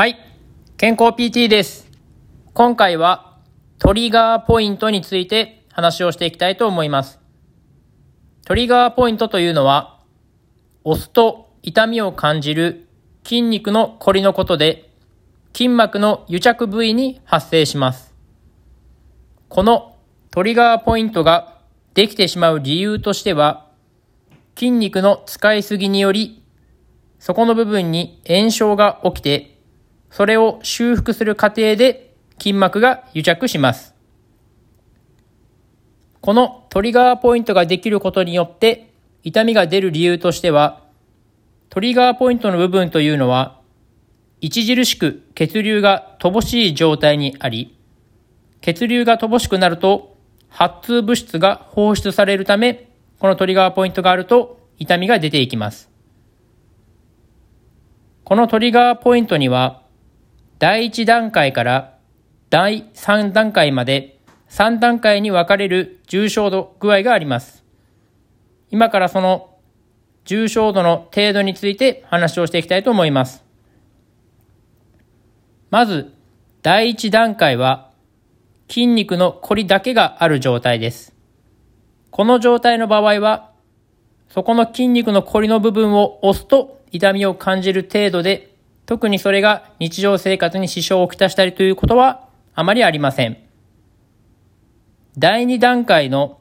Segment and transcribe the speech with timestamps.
[0.00, 0.18] はい。
[0.78, 1.86] 健康 PT です。
[2.54, 3.36] 今回は
[3.78, 7.20] トリガーポイントについて話をしていきたいと思います。
[8.46, 10.00] トリガーポイントというのは、
[10.84, 12.88] 押すと痛みを感じる
[13.24, 14.90] 筋肉のこりのことで、
[15.52, 18.14] 筋膜の癒着部位に発生します。
[19.50, 19.98] この
[20.30, 21.58] トリガーポイントが
[21.92, 23.66] できてしまう理由としては、
[24.56, 26.42] 筋肉の使いすぎにより、
[27.18, 29.59] そこの部分に炎症が起きて、
[30.10, 33.94] それを修復する過程で筋膜が癒着します。
[36.20, 40.82] このトリガーポイントができることによって痛みが出る理由としては、
[41.68, 43.60] トリガーポイントの部分というのは、
[44.42, 47.78] 著しく血流が乏しい状態にあり、
[48.60, 50.16] 血流が乏しくなると
[50.48, 55.90] 発痛物質が放出されるため、このトリガーポイントがあると痛みが出ていきます。
[58.24, 59.82] このトリガーポイントには、
[60.60, 61.96] 第1段階から
[62.50, 67.64] 第3段階まで3段階に分かれる重症度具合があります。
[68.70, 69.56] 今からその
[70.26, 73.42] 重症度の程度について話をしていきたいと思います。
[75.70, 76.12] まず、
[76.60, 77.90] 第1段階は
[78.68, 81.16] 筋肉のこりだけがある状態です。
[82.10, 83.50] この状態の場合は、
[84.28, 88.49] そこの筋肉のこりの部分を押すと痛みを感じる程度で、
[88.86, 93.38] 特にそれが日常生活に支障をきたしたりということはあまりありません。
[95.18, 96.40] 第2段階の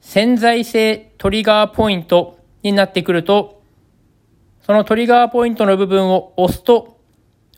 [0.00, 3.62] 潜在性トリガーポイントになってくると、
[4.62, 6.98] そのトリガーポイントの部分を押すと、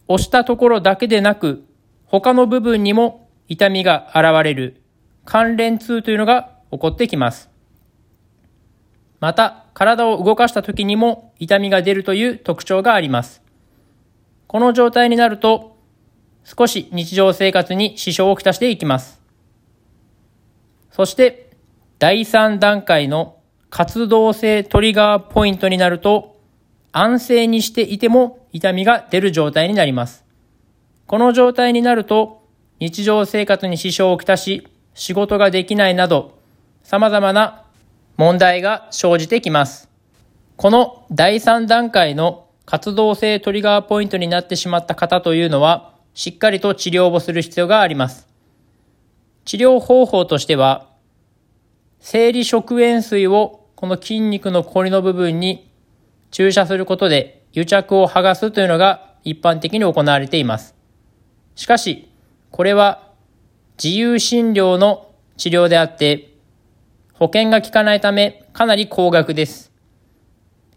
[0.08, 1.64] 押したところだけでなく、
[2.06, 4.82] 他の部分にも痛みが現れる
[5.24, 7.50] 関連痛というのが起こってきます。
[9.20, 13.42] また、体を動かした時にも痛みが出るという特徴があります。
[14.50, 15.76] この状態になると、
[16.42, 19.22] 少し日常生活に支障をきたしていきます。
[20.90, 21.52] そして、
[22.00, 23.36] 第3段階の
[23.70, 26.40] 活動性トリガーポイントになると、
[26.90, 30.24] 安静にしていても痛みが出る状態になります。
[31.06, 32.42] この状態になると、
[32.80, 36.36] 日常生活に支障をきたし、仕事ができないなど、
[36.82, 37.66] 様々な
[38.16, 39.88] 問題が生じてきます。
[40.56, 48.28] この第3段階の活動性トリガーポイントになってしまった方というのは、しっかりと治療をする必要があります。
[49.44, 50.86] 治療方法としては、
[51.98, 55.68] 生理食塩水をこの筋肉のこりの部分に
[56.30, 60.76] 注射することで癒着を剥がすというのが一般的に行われています。
[61.56, 62.08] しかし、
[62.52, 63.08] これは
[63.82, 66.34] 自由診療の治療であって、
[67.14, 69.72] 保険が効かないためかなり高額です。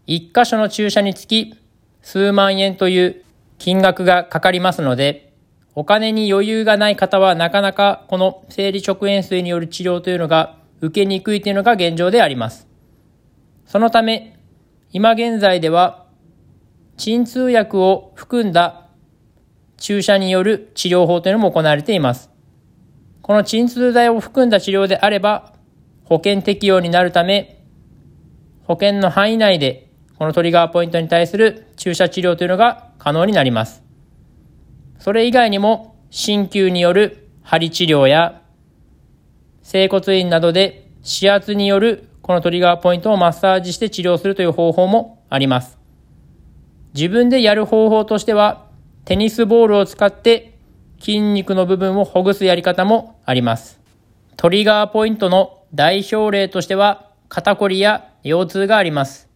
[0.08, 1.54] 一箇所の注射につき
[2.04, 3.24] 数万円という
[3.58, 5.32] 金額がかかりますので、
[5.74, 12.68] お金に余裕がない方はなかなかこの生理食塩水による治療というのが受けにくいというのが現状であります。
[13.66, 14.38] そのため、
[14.92, 16.04] 今現在では
[16.98, 18.86] 鎮痛薬を含んだ
[19.78, 22.30] 注射による治療法というのも行われています。
[23.22, 25.54] この鎮痛剤を含んだ治療であれば
[26.04, 27.64] 保険適用になるため、
[28.64, 33.82] 保険の範囲内でこのトリガーポイントに対する注射治療というのが可能になります。
[34.98, 38.40] それ以外にも、鍼灸による針治療や、
[39.62, 45.78] 整骨院などで指圧によるこのトリガーポイントをマッサージして治療するという方法もあります。
[46.94, 48.66] 自分でやる方法としては、
[49.04, 50.56] テニスボールを使って
[51.00, 53.80] 筋肉の部分をほぐすやり方もあります。
[54.36, 59.28] トリガーポイントの代表例としては、肩こりや腰痛があります。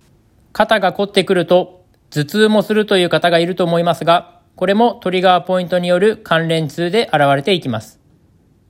[0.52, 8.00] 肩が凝ってくると頭痛もするという方がいると思いますが、これもトリガーポイントによる関連痛で現れていきます。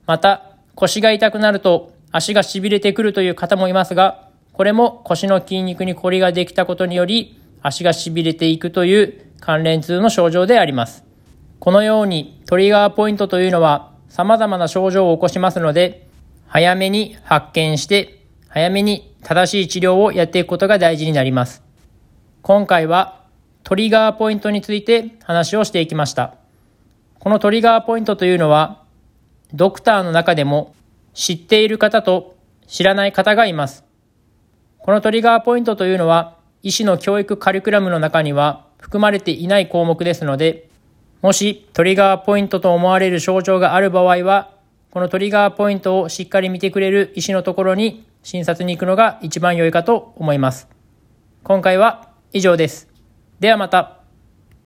[0.05, 11.03] また、腰が痛くなると足が痺れてくるという方もいますが、これも腰の筋肉にこりができたことにより、足が痺れていくという関連痛の症状であります。
[11.59, 16.07] このようにトリガーポイントというのは様々な症状を起こしますので、
[16.47, 21.68] 早めに発見して、早めに正しい治療をやっていくことが大事になります。
[22.41, 23.25] 今回は
[23.63, 26.35] トリガーポイントについて話をしていきました。
[27.19, 28.83] このトリガーポイントというのは、
[29.53, 30.73] ドクターの中でも
[31.13, 33.83] 知っている方と知らない方がいます。
[34.77, 40.69] このトリガーポイントというのは、医師の教育カリキュラムの中には含まれていない項目ですので、
[41.21, 44.51] もしトリガーポイントと思われる症状がある場合は、
[44.91, 50.69] このトリガーポイントをしっかり見てくれる医師のところに診察に行くのが一番良いかと思います。
[51.43, 52.87] 今回は以上です。
[53.39, 53.98] ではまた。